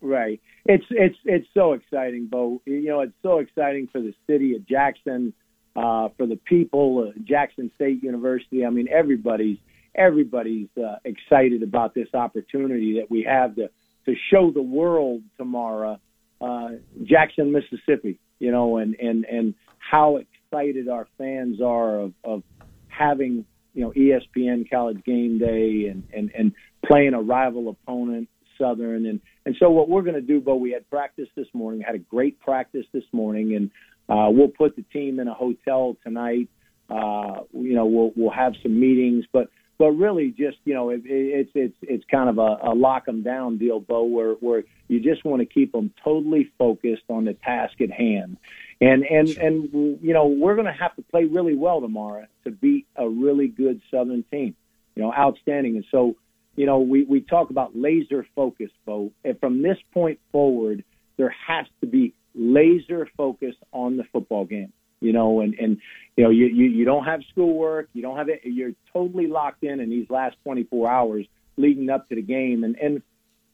Right. 0.00 0.40
It's 0.64 0.84
it's 0.90 1.16
it's 1.24 1.48
so 1.54 1.72
exciting, 1.72 2.26
Bo. 2.26 2.62
You 2.66 2.84
know, 2.84 3.00
it's 3.00 3.14
so 3.22 3.38
exciting 3.38 3.88
for 3.90 4.00
the 4.00 4.14
city 4.26 4.54
of 4.54 4.66
Jackson, 4.66 5.32
uh, 5.74 6.10
for 6.16 6.26
the 6.26 6.36
people, 6.36 7.08
uh, 7.08 7.18
Jackson 7.24 7.70
State 7.74 8.02
University. 8.02 8.64
I 8.64 8.70
mean, 8.70 8.88
everybody's 8.88 9.58
everybody's 9.94 10.68
uh, 10.76 10.96
excited 11.04 11.62
about 11.62 11.94
this 11.94 12.08
opportunity 12.14 12.98
that 13.00 13.10
we 13.10 13.24
have 13.24 13.56
to 13.56 13.70
to 14.06 14.14
show 14.30 14.50
the 14.52 14.62
world 14.62 15.22
tomorrow, 15.36 15.98
uh, 16.40 16.68
Jackson, 17.02 17.50
Mississippi. 17.50 18.20
You 18.38 18.52
know, 18.52 18.76
and 18.76 18.94
and 19.00 19.24
and 19.24 19.54
how 19.78 20.18
excited 20.18 20.88
our 20.88 21.08
fans 21.16 21.60
are 21.60 21.98
of, 21.98 22.12
of 22.22 22.42
having 22.88 23.46
you 23.78 23.84
know 23.84 23.92
ESPN 23.92 24.68
College 24.68 25.04
Game 25.04 25.38
Day 25.38 25.86
and 25.88 26.02
and 26.12 26.32
and 26.36 26.52
playing 26.84 27.14
a 27.14 27.22
rival 27.22 27.68
opponent, 27.68 28.28
Southern, 28.60 29.06
and 29.06 29.20
and 29.46 29.54
so 29.60 29.70
what 29.70 29.88
we're 29.88 30.02
going 30.02 30.16
to 30.16 30.20
do, 30.20 30.40
Bo, 30.40 30.56
we 30.56 30.72
had 30.72 30.90
practice 30.90 31.28
this 31.36 31.46
morning, 31.54 31.80
had 31.80 31.94
a 31.94 32.00
great 32.00 32.40
practice 32.40 32.86
this 32.92 33.04
morning, 33.12 33.54
and 33.54 33.70
uh, 34.08 34.30
we'll 34.32 34.48
put 34.48 34.74
the 34.74 34.82
team 34.92 35.20
in 35.20 35.28
a 35.28 35.34
hotel 35.34 35.96
tonight. 36.02 36.48
Uh, 36.90 37.42
you 37.52 37.74
know, 37.74 37.86
we'll 37.86 38.10
we'll 38.16 38.32
have 38.32 38.54
some 38.64 38.80
meetings, 38.80 39.24
but 39.32 39.48
but 39.78 39.92
really 39.92 40.30
just 40.30 40.58
you 40.64 40.74
know 40.74 40.90
it, 40.90 41.02
it's 41.04 41.50
it's 41.54 41.76
it's 41.82 42.04
kind 42.10 42.28
of 42.28 42.38
a, 42.38 42.70
a 42.70 42.74
lock 42.74 43.06
them 43.06 43.22
down 43.22 43.58
deal, 43.58 43.80
Bo, 43.80 44.02
where 44.02 44.32
where 44.34 44.64
you 44.88 45.00
just 45.00 45.24
want 45.24 45.40
to 45.40 45.46
keep 45.46 45.72
them 45.72 45.92
totally 46.02 46.50
focused 46.58 47.04
on 47.08 47.24
the 47.24 47.34
task 47.34 47.80
at 47.80 47.90
hand. 47.90 48.36
And 48.80 49.04
and 49.04 49.28
and 49.38 49.70
you 49.72 50.12
know 50.12 50.26
we're 50.26 50.54
going 50.54 50.66
to 50.66 50.72
have 50.72 50.94
to 50.96 51.02
play 51.02 51.24
really 51.24 51.54
well 51.54 51.80
tomorrow 51.80 52.26
to 52.44 52.50
beat 52.50 52.86
a 52.96 53.08
really 53.08 53.48
good 53.48 53.80
Southern 53.90 54.24
team. 54.24 54.56
You 54.94 55.04
know, 55.04 55.12
outstanding. 55.12 55.76
And 55.76 55.84
so, 55.92 56.16
you 56.56 56.66
know, 56.66 56.80
we 56.80 57.04
we 57.04 57.20
talk 57.20 57.50
about 57.50 57.76
laser 57.76 58.26
focus, 58.34 58.70
Bo. 58.84 59.12
And 59.24 59.38
from 59.38 59.62
this 59.62 59.78
point 59.92 60.18
forward, 60.32 60.82
there 61.16 61.34
has 61.46 61.66
to 61.80 61.86
be 61.86 62.14
laser 62.34 63.08
focus 63.16 63.54
on 63.72 63.96
the 63.96 64.04
football 64.12 64.44
game. 64.44 64.72
You 65.00 65.12
know, 65.12 65.40
and 65.40 65.54
and 65.54 65.78
you 66.18 66.24
know 66.24 66.30
you 66.30 66.46
you, 66.46 66.64
you 66.64 66.84
don't 66.84 67.04
have 67.04 67.20
schoolwork, 67.30 67.88
you 67.94 68.02
don't 68.02 68.16
have 68.16 68.28
it. 68.28 68.40
You're 68.42 68.72
totally 68.92 69.28
locked 69.28 69.62
in 69.62 69.78
in 69.78 69.88
these 69.88 70.10
last 70.10 70.36
24 70.42 70.90
hours 70.90 71.26
leading 71.56 71.88
up 71.88 72.08
to 72.08 72.16
the 72.16 72.22
game. 72.22 72.64
And 72.64 72.76
and 72.76 73.02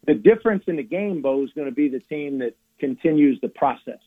the 0.06 0.14
difference 0.14 0.64
in 0.66 0.76
the 0.76 0.82
game, 0.82 1.22
Bo, 1.22 1.44
is 1.44 1.50
going 1.54 1.68
to 1.68 1.74
be 1.74 1.88
the 1.88 2.00
team 2.00 2.38
that 2.38 2.56
continues 2.80 3.38
the 3.40 3.48
process 3.48 4.00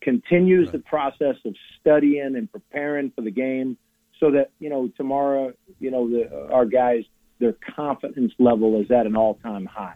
continues 0.00 0.66
right. 0.66 0.72
the 0.72 0.78
process 0.78 1.36
of 1.44 1.54
studying 1.80 2.34
and 2.36 2.50
preparing 2.50 3.10
for 3.10 3.20
the 3.20 3.30
game 3.30 3.76
so 4.18 4.30
that 4.30 4.50
you 4.58 4.70
know 4.70 4.90
tomorrow 4.96 5.52
you 5.78 5.90
know 5.90 6.08
the, 6.08 6.48
our 6.50 6.64
guys 6.64 7.04
their 7.38 7.54
confidence 7.76 8.32
level 8.38 8.80
is 8.80 8.90
at 8.90 9.06
an 9.06 9.14
all-time 9.14 9.66
high 9.66 9.94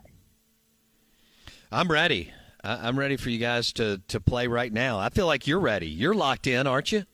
i'm 1.73 1.91
ready 1.91 2.31
i'm 2.63 2.99
ready 2.99 3.17
for 3.17 3.31
you 3.31 3.39
guys 3.39 3.73
to 3.73 4.01
to 4.09 4.21
play 4.21 4.47
right 4.47 4.73
now 4.73 4.99
i 4.99 5.09
feel 5.09 5.27
like 5.27 5.47
you're 5.47 5.61
ready 5.61 5.89
you're 5.89 6.15
locked 6.15 6.47
in 6.47 6.67
aren't 6.67 6.93
you 6.93 7.05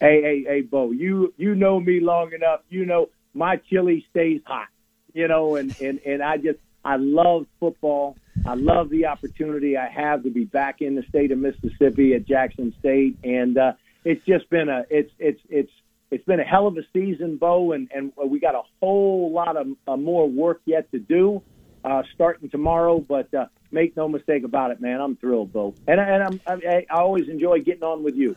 hey 0.00 0.20
hey 0.22 0.44
hey 0.46 0.60
bo 0.62 0.90
you 0.92 1.32
you 1.36 1.54
know 1.54 1.80
me 1.80 2.00
long 2.00 2.32
enough 2.34 2.60
you 2.68 2.84
know 2.86 3.06
my 3.34 3.56
chili 3.68 4.04
stays 4.10 4.40
hot 4.46 4.68
you 5.14 5.28
know 5.28 5.56
and 5.56 5.74
and 5.80 6.00
and 6.06 6.22
i 6.22 6.36
just 6.36 6.58
i 6.84 6.96
love 6.96 7.46
football 7.60 8.16
I 8.46 8.54
love 8.54 8.90
the 8.90 9.06
opportunity 9.06 9.76
I 9.76 9.88
have 9.88 10.22
to 10.22 10.30
be 10.30 10.44
back 10.44 10.76
in 10.80 10.94
the 10.94 11.02
state 11.08 11.32
of 11.32 11.38
Mississippi 11.38 12.14
at 12.14 12.28
Jackson 12.28 12.72
State, 12.78 13.18
and 13.24 13.58
uh, 13.58 13.72
it's 14.04 14.24
just 14.24 14.48
been 14.50 14.68
a 14.68 14.84
it's 14.88 15.10
it's 15.18 15.40
it's 15.48 15.70
it's 16.12 16.24
been 16.24 16.38
a 16.38 16.44
hell 16.44 16.68
of 16.68 16.76
a 16.76 16.82
season, 16.92 17.38
Bo, 17.38 17.72
and 17.72 17.90
and 17.92 18.12
we 18.30 18.38
got 18.38 18.54
a 18.54 18.62
whole 18.80 19.32
lot 19.34 19.56
of 19.56 19.66
uh, 19.88 19.96
more 19.96 20.28
work 20.30 20.60
yet 20.64 20.88
to 20.92 21.00
do. 21.00 21.42
Uh, 21.84 22.02
starting 22.14 22.50
tomorrow, 22.50 22.98
but 22.98 23.32
uh, 23.32 23.46
make 23.70 23.96
no 23.96 24.08
mistake 24.08 24.42
about 24.44 24.72
it, 24.72 24.80
man. 24.80 25.00
I'm 25.00 25.16
thrilled, 25.16 25.52
Bo, 25.52 25.74
and 25.88 26.00
and 26.00 26.22
I'm, 26.22 26.40
I, 26.46 26.84
I 26.90 26.96
always 26.96 27.28
enjoy 27.28 27.60
getting 27.60 27.82
on 27.82 28.04
with 28.04 28.14
you. 28.14 28.36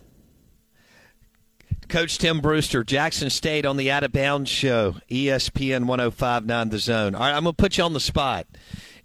Coach 1.89 2.19
Tim 2.19 2.39
Brewster, 2.39 2.84
Jackson 2.84 3.31
State 3.31 3.65
on 3.65 3.75
the 3.75 3.89
Out 3.89 4.03
of 4.03 4.12
Bounds 4.12 4.50
show, 4.50 4.98
ESPN 5.10 5.86
1059 5.86 6.69
The 6.69 6.77
Zone. 6.77 7.15
All 7.15 7.22
right, 7.22 7.36
I'm 7.36 7.43
going 7.43 7.55
to 7.55 7.62
put 7.62 7.79
you 7.79 7.84
on 7.84 7.93
the 7.93 8.00
spot. 8.00 8.46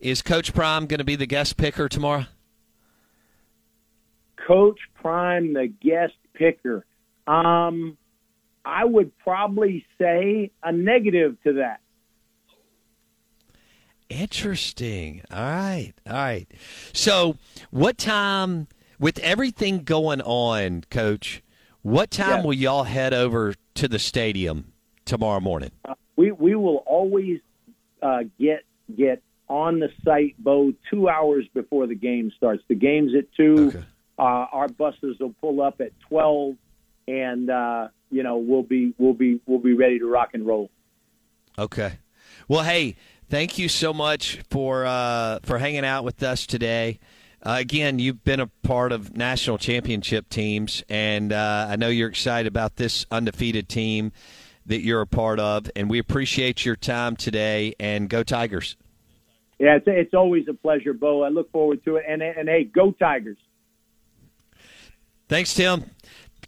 Is 0.00 0.20
Coach 0.20 0.52
Prime 0.52 0.86
going 0.86 0.98
to 0.98 1.04
be 1.04 1.16
the 1.16 1.26
guest 1.26 1.56
picker 1.56 1.88
tomorrow? 1.88 2.26
Coach 4.46 4.78
Prime, 4.94 5.54
the 5.54 5.66
guest 5.66 6.12
picker. 6.34 6.84
Um, 7.26 7.96
I 8.66 8.84
would 8.84 9.16
probably 9.18 9.86
say 9.98 10.50
a 10.62 10.70
negative 10.70 11.38
to 11.44 11.54
that. 11.54 11.80
Interesting. 14.10 15.22
All 15.30 15.42
right. 15.42 15.94
All 16.06 16.12
right. 16.12 16.46
So, 16.92 17.38
what 17.70 17.96
time, 17.96 18.68
with 18.98 19.18
everything 19.20 19.84
going 19.84 20.20
on, 20.20 20.84
Coach, 20.90 21.42
what 21.84 22.10
time 22.10 22.38
Yes. 22.38 22.44
will 22.44 22.54
y'all 22.54 22.82
head 22.84 23.14
over 23.14 23.54
to 23.74 23.86
the 23.88 23.98
stadium 24.00 24.72
tomorrow 25.04 25.38
morning? 25.40 25.70
Uh, 25.84 25.94
we 26.16 26.32
we 26.32 26.56
will 26.56 26.78
always 26.86 27.40
uh, 28.02 28.24
get 28.40 28.64
get 28.96 29.22
on 29.48 29.78
the 29.78 29.90
site, 30.04 30.34
Bo, 30.38 30.72
two 30.90 31.08
hours 31.08 31.44
before 31.54 31.86
the 31.86 31.94
game 31.94 32.32
starts. 32.36 32.62
The 32.68 32.74
game's 32.74 33.14
at 33.14 33.32
two. 33.36 33.72
Uh, 34.18 34.22
our 34.22 34.68
buses 34.68 35.18
will 35.20 35.34
pull 35.40 35.60
up 35.60 35.80
at 35.80 35.92
twelve, 36.08 36.56
and 37.06 37.50
uh, 37.50 37.88
you 38.10 38.22
know 38.22 38.38
we'll 38.38 38.62
be 38.62 38.94
we'll 38.98 39.12
be 39.14 39.40
we'll 39.46 39.58
be 39.58 39.74
ready 39.74 39.98
to 39.98 40.06
rock 40.06 40.30
and 40.32 40.46
roll. 40.46 40.70
Okay. 41.58 41.98
Well, 42.48 42.62
hey, 42.62 42.96
thank 43.28 43.58
you 43.58 43.68
so 43.68 43.92
much 43.92 44.40
for 44.50 44.86
uh, 44.86 45.40
for 45.42 45.58
hanging 45.58 45.84
out 45.84 46.04
with 46.04 46.22
us 46.22 46.46
today. 46.46 46.98
Uh, 47.44 47.56
again, 47.58 47.98
you've 47.98 48.24
been 48.24 48.40
a 48.40 48.46
part 48.62 48.90
of 48.90 49.14
national 49.16 49.58
championship 49.58 50.30
teams, 50.30 50.82
and 50.88 51.30
uh, 51.30 51.66
I 51.68 51.76
know 51.76 51.88
you're 51.88 52.08
excited 52.08 52.46
about 52.46 52.76
this 52.76 53.04
undefeated 53.10 53.68
team 53.68 54.12
that 54.64 54.80
you're 54.80 55.02
a 55.02 55.06
part 55.06 55.38
of, 55.38 55.70
and 55.76 55.90
we 55.90 55.98
appreciate 55.98 56.64
your 56.64 56.76
time 56.76 57.16
today. 57.16 57.74
And 57.78 58.08
go 58.08 58.22
Tigers! 58.22 58.76
Yeah, 59.58 59.76
it's, 59.76 59.84
it's 59.86 60.14
always 60.14 60.48
a 60.48 60.54
pleasure, 60.54 60.94
Bo. 60.94 61.22
I 61.22 61.28
look 61.28 61.52
forward 61.52 61.84
to 61.84 61.96
it. 61.96 62.04
And 62.08 62.22
and 62.22 62.48
hey, 62.48 62.64
go 62.64 62.92
Tigers! 62.92 63.36
Thanks, 65.28 65.52
Tim. 65.52 65.90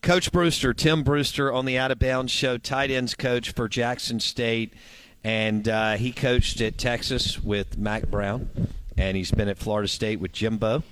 Coach 0.01 0.33
Brewster, 0.33 0.73
Tim 0.73 1.03
Brewster 1.03 1.53
on 1.53 1.67
the 1.67 1.77
Out 1.77 1.91
of 1.91 1.99
Bounds 1.99 2.33
show, 2.33 2.57
tight 2.57 2.91
ends 2.91 3.15
coach 3.15 3.53
for 3.53 3.69
Jackson 3.69 4.19
State. 4.19 4.73
And 5.23 5.69
uh, 5.69 5.97
he 5.97 6.13
coached 6.13 6.61
at 6.61 6.79
Texas 6.79 7.43
with 7.43 7.77
Mack 7.77 8.09
Brown. 8.09 8.49
And 8.97 9.17
he's 9.17 9.31
been 9.31 9.49
at 9.49 9.59
Florida 9.59 9.89
State 9.89 10.21
with 10.21 10.33
Jimbo. 10.33 10.83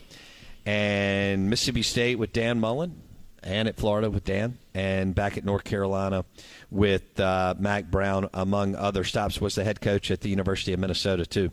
And 0.67 1.51
Mississippi 1.51 1.83
State 1.83 2.19
with 2.19 2.33
Dan 2.33 2.61
Mullen. 2.61 3.01
And 3.43 3.69
at 3.69 3.77
Florida 3.77 4.11
with 4.11 4.25
Dan. 4.25 4.59
And 4.75 5.15
back 5.15 5.37
at 5.37 5.45
North 5.45 5.65
Carolina 5.65 6.25
with 6.71 7.19
uh, 7.21 7.55
Mack 7.59 7.91
Brown, 7.91 8.29
among 8.35 8.75
other 8.75 9.05
stops, 9.05 9.41
was 9.41 9.55
the 9.55 9.65
head 9.65 9.81
coach 9.81 10.11
at 10.11 10.21
the 10.23 10.29
University 10.31 10.73
of 10.73 10.81
Minnesota, 10.81 11.27
too. 11.27 11.51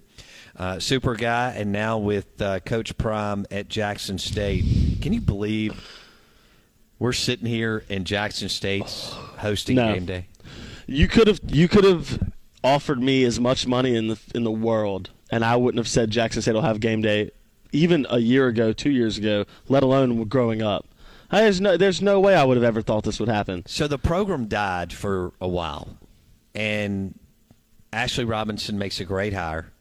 Uh, 0.55 0.79
super 0.79 1.15
guy. 1.15 1.53
And 1.55 1.71
now 1.71 1.97
with 1.97 2.41
uh, 2.41 2.59
Coach 2.61 2.97
Prime 2.97 3.45
at 3.51 3.67
Jackson 3.67 4.17
State. 4.17 4.63
Can 5.01 5.13
you 5.13 5.21
believe 5.21 5.73
we're 6.99 7.13
sitting 7.13 7.47
here 7.47 7.83
in 7.89 8.03
Jackson 8.05 8.47
State's 8.47 9.11
hosting 9.37 9.75
No. 9.77 9.93
game 9.93 10.05
day. 10.05 10.27
You 10.87 11.07
could 11.07 11.27
have 11.27 11.39
you 11.47 11.67
could 11.67 11.83
have 11.83 12.31
offered 12.63 13.01
me 13.01 13.23
as 13.23 13.39
much 13.39 13.65
money 13.65 13.95
in 13.95 14.07
the 14.09 14.19
in 14.35 14.43
the 14.43 14.51
world, 14.51 15.09
and 15.31 15.43
I 15.43 15.55
wouldn't 15.55 15.79
have 15.79 15.87
said 15.87 16.11
Jackson 16.11 16.41
State 16.41 16.53
will 16.53 16.61
have 16.61 16.79
game 16.79 17.01
day, 17.01 17.31
even 17.71 18.05
a 18.09 18.19
year 18.19 18.47
ago, 18.47 18.73
two 18.73 18.91
years 18.91 19.17
ago, 19.17 19.45
let 19.69 19.81
alone 19.81 20.25
growing 20.25 20.61
up. 20.61 20.85
I, 21.31 21.41
there's 21.41 21.61
no 21.61 21.77
there's 21.77 22.01
no 22.01 22.19
way 22.19 22.35
I 22.35 22.43
would 22.43 22.57
have 22.57 22.63
ever 22.63 22.81
thought 22.81 23.05
this 23.05 23.19
would 23.19 23.29
happen. 23.29 23.63
So 23.65 23.87
the 23.87 23.97
program 23.97 24.47
died 24.47 24.91
for 24.91 25.31
a 25.39 25.47
while, 25.47 25.97
and 26.53 27.17
Ashley 27.93 28.25
Robinson 28.25 28.77
makes 28.77 28.99
a 28.99 29.05
great 29.05 29.33
hire. 29.33 29.71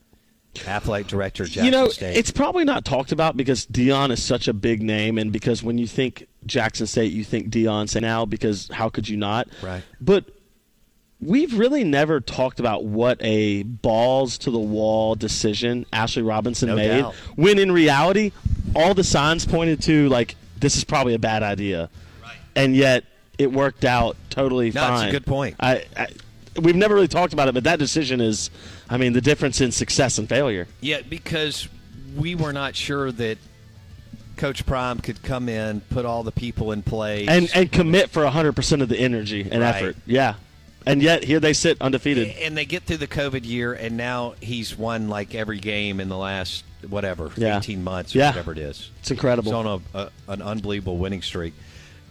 Athletic 0.66 1.06
director, 1.06 1.44
Jackson 1.44 1.64
you 1.64 1.70
know, 1.70 1.88
State. 1.88 2.16
it's 2.16 2.32
probably 2.32 2.64
not 2.64 2.84
talked 2.84 3.12
about 3.12 3.36
because 3.36 3.66
Deion 3.66 4.10
is 4.10 4.20
such 4.20 4.48
a 4.48 4.52
big 4.52 4.82
name, 4.82 5.16
and 5.16 5.32
because 5.32 5.62
when 5.62 5.78
you 5.78 5.86
think 5.86 6.26
Jackson 6.44 6.86
State, 6.86 7.12
you 7.12 7.22
think 7.22 7.50
Deion 7.50 8.00
now 8.00 8.24
because 8.24 8.68
how 8.72 8.88
could 8.88 9.08
you 9.08 9.16
not? 9.16 9.48
Right. 9.62 9.82
But 10.00 10.24
we've 11.22 11.59
really 11.59 11.85
never 11.85 12.20
talked 12.20 12.61
about 12.61 12.85
what 12.85 13.18
a 13.22 13.62
balls 13.62 14.38
to 14.38 14.50
the 14.50 14.59
wall 14.59 15.14
decision 15.14 15.87
Ashley 15.92 16.22
Robinson 16.22 16.68
No 16.68 16.76
made. 16.76 17.00
doubt. 17.00 17.14
When 17.37 17.59
in 17.59 17.72
reality, 17.72 18.33
all 18.74 18.94
the 18.94 19.04
signs 19.04 19.44
pointed 19.46 19.83
to 19.83 20.09
like 20.09 20.37
this 20.59 20.76
is 20.76 20.85
probably 20.85 21.14
a 21.14 21.18
bad 21.18 21.42
idea, 21.42 21.88
and 22.54 22.74
yet 22.76 23.04
it 23.38 23.50
worked 23.52 23.85
out 23.85 24.16
totally 24.28 24.70
No, 24.70 24.94
it's 24.94 25.02
a 25.04 25.11
good 25.11 25.26
point. 25.26 25.56
I, 25.61 25.85
I 25.96 26.06
we've 26.61 26.76
never 26.76 26.94
really 26.94 27.09
talked 27.09 27.33
about 27.33 27.48
it, 27.48 27.54
but 27.54 27.64
that 27.64 27.78
decision 27.78 28.20
is, 28.20 28.50
I 28.88 28.96
mean, 28.98 29.12
the 29.12 29.20
difference 29.20 29.61
in 29.61 29.72
success 29.72 30.18
and 30.18 30.28
failure. 30.28 30.66
yeah, 30.80 31.00
because 31.09 31.68
we 32.16 32.35
were 32.35 32.52
not 32.52 32.74
sure 32.76 33.12
that 33.12 33.38
Coach 34.37 34.66
Prime 34.66 34.98
could 34.98 35.22
come 35.22 35.48
in, 35.48 35.80
put 35.83 36.04
all 36.04 36.22
the 36.22 36.33
people 36.33 36.72
in 36.72 36.83
place, 36.83 37.28
and 37.28 37.50
and 37.54 37.70
commit 37.70 38.11
for 38.11 38.24
100% 38.24 38.83
of 38.83 38.88
the 38.88 38.98
energy 38.98 39.42
and 39.50 39.61
Right. 39.62 39.74
effort. 39.76 39.96
Yeah. 40.06 40.35
And 40.86 41.02
yet 41.02 41.24
here 41.24 41.40
they 41.40 41.52
sit 41.52 41.80
undefeated. 41.80 42.28
and 42.40 42.56
they 42.56 42.64
get 42.64 42.84
through 42.84 42.96
the 42.98 43.06
COVID 43.06 43.44
year, 43.44 43.72
and 43.74 43.96
now 43.96 44.34
he's 44.40 44.76
won 44.76 45.08
like 45.08 45.34
every 45.34 45.58
game 45.58 46.00
in 46.00 46.08
the 46.08 46.16
last 46.16 46.64
whatever 46.88 47.30
Yeah. 47.36 47.58
eighteen 47.58 47.84
months 47.84 48.14
or 48.14 48.20
Yeah. 48.20 48.30
whatever 48.30 48.52
it 48.52 48.58
is. 48.58 48.90
It's 49.00 49.10
incredible. 49.10 49.50
He's 49.52 49.66
on 49.66 49.82
a, 49.94 49.98
a, 49.98 50.10
an 50.28 50.40
unbelievable 50.42 50.96
winning 50.96 51.20
streak. 51.22 51.52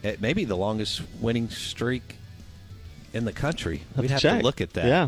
Eh, 0.03 0.09
it 0.09 0.21
may 0.21 0.33
be 0.33 0.45
the 0.45 0.55
longest 0.55 1.01
winning 1.19 1.49
streak 1.49 2.15
in 3.13 3.25
the 3.25 3.33
country. 3.33 3.81
Have 3.95 4.03
We'd 4.03 4.11
have 4.11 4.21
check. 4.21 4.39
to 4.39 4.45
look 4.45 4.61
at 4.61 4.73
that. 4.73 4.85
Yeah. 4.85 5.07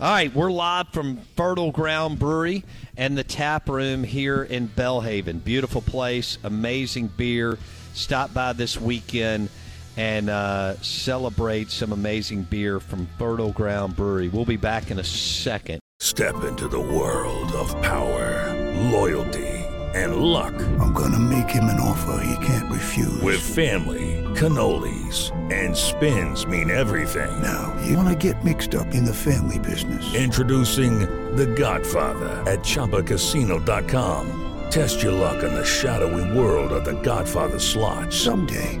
All 0.00 0.10
right, 0.10 0.34
we're 0.34 0.50
live 0.50 0.88
from 0.88 1.18
Fertile 1.36 1.70
Ground 1.70 2.18
Brewery 2.18 2.64
and 2.96 3.16
the 3.16 3.22
tap 3.22 3.68
room 3.68 4.02
here 4.02 4.42
in 4.42 4.66
Belhaven. 4.68 5.44
Beautiful 5.44 5.80
place, 5.82 6.38
amazing 6.42 7.08
beer. 7.16 7.58
Stop 7.94 8.34
by 8.34 8.52
this 8.52 8.80
weekend 8.80 9.48
and 9.96 10.30
uh, 10.30 10.76
celebrate 10.80 11.70
some 11.70 11.92
amazing 11.92 12.42
beer 12.44 12.80
from 12.80 13.06
Fertile 13.18 13.52
Ground 13.52 13.96
Brewery. 13.96 14.28
We'll 14.28 14.44
be 14.44 14.56
back 14.56 14.90
in 14.90 14.98
a 14.98 15.04
second. 15.04 15.80
Step 16.00 16.44
into 16.44 16.68
the 16.68 16.80
world 16.80 17.52
of 17.52 17.70
power, 17.82 18.52
loyalty, 18.90 19.48
and 19.94 20.16
luck. 20.16 20.54
I'm 20.80 20.92
gonna 20.92 21.18
make 21.18 21.48
him 21.48 21.64
an 21.64 21.78
offer 21.78 22.24
he 22.24 22.46
can't 22.46 22.70
refuse. 22.72 23.20
With 23.22 23.40
family, 23.40 24.24
cannolis, 24.34 25.30
and 25.52 25.76
spins 25.76 26.46
mean 26.46 26.70
everything. 26.70 27.30
Now, 27.42 27.78
you 27.86 27.96
wanna 27.96 28.16
get 28.16 28.42
mixed 28.44 28.74
up 28.74 28.94
in 28.94 29.04
the 29.04 29.14
family 29.14 29.58
business. 29.58 30.14
Introducing 30.14 31.00
The 31.36 31.46
Godfather 31.46 32.28
at 32.50 32.60
ChumbaCasino.com. 32.60 34.38
Test 34.70 35.02
your 35.02 35.12
luck 35.12 35.42
in 35.44 35.52
the 35.52 35.64
shadowy 35.64 36.36
world 36.36 36.72
of 36.72 36.84
The 36.84 36.94
Godfather 37.02 37.58
slot. 37.58 38.10
Someday, 38.12 38.80